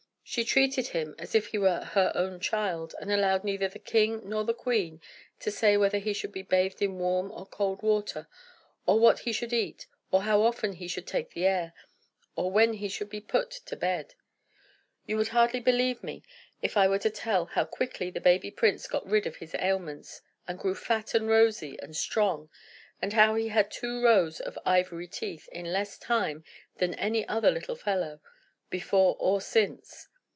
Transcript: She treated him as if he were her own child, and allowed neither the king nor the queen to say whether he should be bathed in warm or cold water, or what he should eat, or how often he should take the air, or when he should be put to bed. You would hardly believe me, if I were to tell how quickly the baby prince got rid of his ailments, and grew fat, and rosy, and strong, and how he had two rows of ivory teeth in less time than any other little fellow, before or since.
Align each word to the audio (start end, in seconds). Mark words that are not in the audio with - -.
She 0.23 0.45
treated 0.45 0.87
him 0.95 1.13
as 1.19 1.35
if 1.35 1.47
he 1.47 1.57
were 1.57 1.81
her 1.81 2.13
own 2.15 2.39
child, 2.39 2.95
and 3.01 3.11
allowed 3.11 3.43
neither 3.43 3.67
the 3.67 3.79
king 3.79 4.21
nor 4.23 4.45
the 4.45 4.53
queen 4.53 5.01
to 5.41 5.51
say 5.51 5.75
whether 5.75 5.97
he 5.97 6.13
should 6.13 6.31
be 6.31 6.41
bathed 6.41 6.81
in 6.81 6.99
warm 6.99 7.33
or 7.33 7.45
cold 7.45 7.81
water, 7.81 8.29
or 8.85 8.97
what 8.97 9.19
he 9.19 9.33
should 9.33 9.51
eat, 9.51 9.87
or 10.09 10.21
how 10.21 10.41
often 10.41 10.71
he 10.71 10.87
should 10.87 11.05
take 11.05 11.31
the 11.31 11.45
air, 11.45 11.73
or 12.37 12.49
when 12.49 12.75
he 12.75 12.87
should 12.87 13.09
be 13.09 13.19
put 13.19 13.49
to 13.65 13.75
bed. 13.75 14.13
You 15.05 15.17
would 15.17 15.29
hardly 15.29 15.59
believe 15.59 16.01
me, 16.01 16.23
if 16.61 16.77
I 16.77 16.87
were 16.87 16.99
to 16.99 17.09
tell 17.09 17.47
how 17.47 17.65
quickly 17.65 18.09
the 18.09 18.21
baby 18.21 18.51
prince 18.51 18.87
got 18.87 19.05
rid 19.05 19.27
of 19.27 19.35
his 19.35 19.53
ailments, 19.59 20.21
and 20.47 20.57
grew 20.57 20.75
fat, 20.75 21.13
and 21.13 21.27
rosy, 21.27 21.77
and 21.81 21.93
strong, 21.93 22.49
and 23.01 23.11
how 23.11 23.35
he 23.35 23.49
had 23.49 23.69
two 23.69 24.01
rows 24.01 24.39
of 24.39 24.57
ivory 24.65 25.09
teeth 25.09 25.49
in 25.51 25.73
less 25.73 25.97
time 25.97 26.45
than 26.77 26.93
any 26.93 27.27
other 27.27 27.51
little 27.51 27.75
fellow, 27.75 28.21
before 28.69 29.17
or 29.19 29.41
since. 29.41 30.07